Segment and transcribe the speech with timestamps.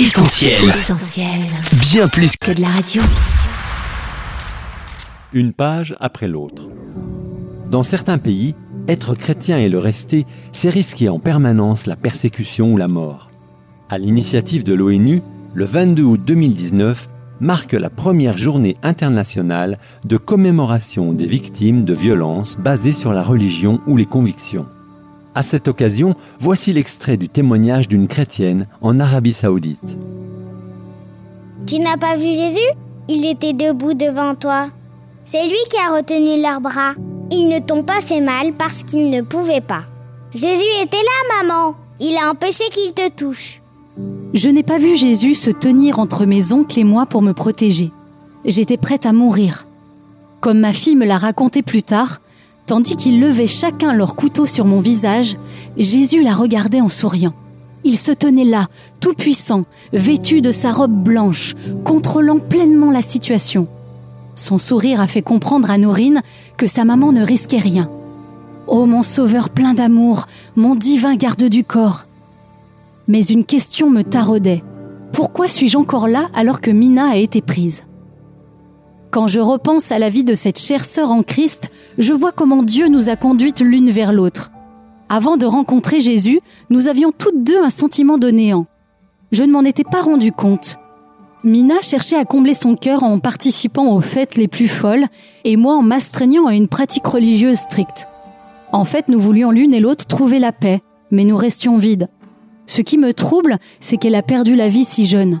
[0.00, 0.52] Essentiel.
[0.68, 1.40] Essentiel.
[1.90, 3.02] Bien plus que Que de la radio.
[5.32, 6.68] une page après l'autre.
[7.68, 8.54] Dans certains pays,
[8.86, 13.28] être chrétien et le rester, c'est risquer en permanence la persécution ou la mort.
[13.90, 15.20] À l'initiative de l'ONU,
[15.54, 17.08] le 22 août 2019
[17.40, 23.80] marque la première journée internationale de commémoration des victimes de violences basées sur la religion
[23.88, 24.66] ou les convictions.
[25.34, 29.96] À cette occasion, voici l'extrait du témoignage d'une chrétienne en Arabie saoudite.
[31.66, 32.58] Tu n'as pas vu Jésus?
[33.08, 34.68] Il était debout devant toi.
[35.24, 36.94] C'est lui qui a retenu leurs bras.
[37.30, 39.84] Ils ne t'ont pas fait mal parce qu'ils ne pouvaient pas.
[40.34, 41.74] Jésus était là, maman.
[42.00, 43.60] Il a empêché qu'il te touche.
[44.34, 47.90] Je n'ai pas vu Jésus se tenir entre mes oncles et moi pour me protéger.
[48.44, 49.66] J'étais prête à mourir.
[50.40, 52.20] Comme ma fille me l'a raconté plus tard,
[52.68, 55.36] tandis qu'ils levaient chacun leur couteau sur mon visage,
[55.78, 57.32] Jésus la regardait en souriant.
[57.82, 58.66] Il se tenait là,
[59.00, 61.54] tout puissant, vêtu de sa robe blanche,
[61.84, 63.68] contrôlant pleinement la situation.
[64.34, 66.20] Son sourire a fait comprendre à Norine
[66.58, 67.90] que sa maman ne risquait rien.
[68.66, 72.04] Oh mon sauveur plein d'amour, mon divin garde du corps.
[73.06, 74.62] Mais une question me taraudait.
[75.14, 77.84] Pourquoi suis-je encore là alors que Mina a été prise?
[79.10, 82.62] Quand je repense à la vie de cette chère sœur en Christ, je vois comment
[82.62, 84.50] Dieu nous a conduites l'une vers l'autre.
[85.08, 88.66] Avant de rencontrer Jésus, nous avions toutes deux un sentiment de néant.
[89.32, 90.76] Je ne m'en étais pas rendu compte.
[91.42, 95.06] Mina cherchait à combler son cœur en participant aux fêtes les plus folles
[95.44, 98.08] et moi en m'astreignant à une pratique religieuse stricte.
[98.72, 102.08] En fait, nous voulions l'une et l'autre trouver la paix, mais nous restions vides.
[102.66, 105.40] Ce qui me trouble, c'est qu'elle a perdu la vie si jeune.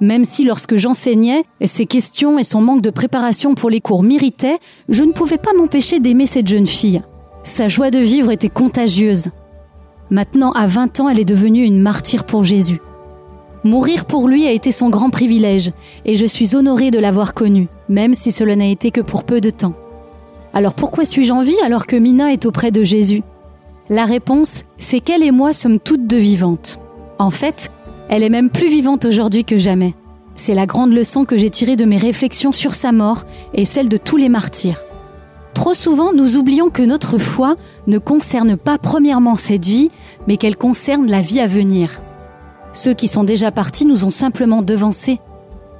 [0.00, 4.58] Même si lorsque j'enseignais, ses questions et son manque de préparation pour les cours m'irritaient,
[4.88, 7.02] je ne pouvais pas m'empêcher d'aimer cette jeune fille.
[7.44, 9.28] Sa joie de vivre était contagieuse.
[10.10, 12.80] Maintenant, à 20 ans, elle est devenue une martyre pour Jésus.
[13.64, 15.72] Mourir pour lui a été son grand privilège,
[16.04, 19.40] et je suis honorée de l'avoir connue, même si cela n'a été que pour peu
[19.40, 19.74] de temps.
[20.52, 23.22] Alors pourquoi suis-je en vie alors que Mina est auprès de Jésus?
[23.88, 26.80] La réponse, c'est qu'elle et moi sommes toutes deux vivantes.
[27.18, 27.70] En fait,
[28.08, 29.94] elle est même plus vivante aujourd'hui que jamais.
[30.34, 33.24] C'est la grande leçon que j'ai tirée de mes réflexions sur sa mort
[33.54, 34.84] et celle de tous les martyrs.
[35.54, 37.56] Trop souvent, nous oublions que notre foi
[37.86, 39.90] ne concerne pas premièrement cette vie,
[40.28, 42.02] mais qu'elle concerne la vie à venir.
[42.74, 45.18] Ceux qui sont déjà partis nous ont simplement devancés.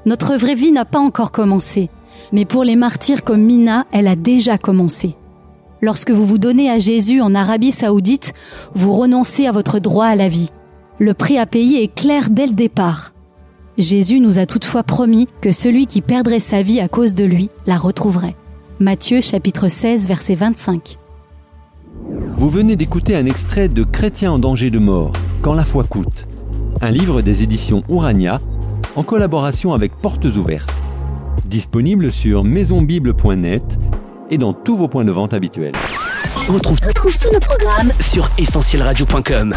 [0.07, 1.91] Notre vraie vie n'a pas encore commencé,
[2.33, 5.15] mais pour les martyrs comme Mina, elle a déjà commencé.
[5.83, 8.33] Lorsque vous vous donnez à Jésus en Arabie saoudite,
[8.75, 10.51] vous renoncez à votre droit à la vie.
[10.99, 13.13] Le prix à payer est clair dès le départ.
[13.77, 17.51] Jésus nous a toutefois promis que celui qui perdrait sa vie à cause de lui
[17.67, 18.35] la retrouverait.
[18.81, 20.97] Matthieu chapitre 16 verset 25.
[22.39, 25.13] Vous venez d'écouter un extrait de Chrétien en danger de mort,
[25.43, 26.27] quand la foi coûte.
[26.81, 28.41] Un livre des éditions Urania,
[28.97, 30.83] en collaboration avec Portes Ouvertes.
[31.45, 33.79] Disponible sur maisonbible.net
[34.31, 35.75] et dans tous vos points de vente habituels.
[36.49, 39.55] On retrouve, Retrouve tous nos programmes sur essentielradio.com.